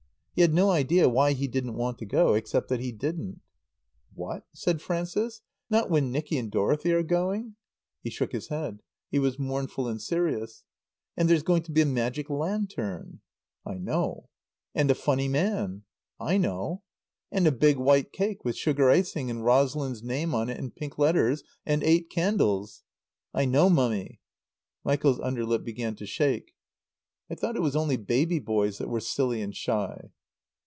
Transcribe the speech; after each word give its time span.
He 0.33 0.41
had 0.41 0.53
no 0.53 0.71
idea 0.71 1.09
why 1.09 1.33
he 1.33 1.47
didn't 1.47 1.75
want 1.75 1.97
to 1.99 2.05
go 2.05 2.35
except 2.35 2.69
that 2.69 2.79
he 2.79 2.93
didn't. 2.93 3.41
"What'?" 4.15 4.47
said 4.53 4.81
Frances. 4.81 5.41
"Not 5.69 5.89
when 5.91 6.09
Nicky 6.09 6.37
and 6.37 6.49
Dorothy 6.49 6.93
are 6.93 7.03
going?" 7.03 7.57
He 8.01 8.09
shook 8.09 8.31
his 8.31 8.47
head. 8.47 8.79
He 9.11 9.19
was 9.19 9.37
mournful 9.37 9.87
and 9.89 10.01
serious. 10.01 10.63
"And 11.17 11.29
there's 11.29 11.43
going 11.43 11.63
to 11.63 11.71
be 11.73 11.81
a 11.81 11.85
Magic 11.85 12.29
Lantern" 12.29 13.19
"I 13.65 13.77
know." 13.77 14.29
"And 14.73 14.89
a 14.89 14.95
Funny 14.95 15.27
Man" 15.27 15.83
"I 16.19 16.37
know." 16.37 16.81
"And 17.29 17.45
a 17.45 17.51
Big 17.51 17.75
White 17.77 18.13
Cake 18.13 18.45
with 18.45 18.55
sugar 18.55 18.89
icing 18.89 19.29
and 19.29 19.43
Rosalind's 19.43 20.01
name 20.01 20.33
on 20.33 20.49
it 20.49 20.57
in 20.57 20.71
pink 20.71 20.97
letters, 20.97 21.43
and 21.65 21.83
eight 21.83 22.09
candles" 22.09 22.83
"I 23.33 23.43
know, 23.43 23.69
Mummy." 23.69 24.21
Michael's 24.85 25.19
under 25.19 25.45
lip 25.45 25.65
began 25.65 25.95
to 25.97 26.05
shake. 26.07 26.53
"I 27.29 27.35
thought 27.35 27.57
it 27.57 27.61
was 27.61 27.75
only 27.75 27.95
little 27.95 28.05
baby 28.07 28.39
boys 28.39 28.77
that 28.77 28.87
were 28.89 29.01
silly 29.01 29.41
and 29.41 29.53
shy." 29.55 30.09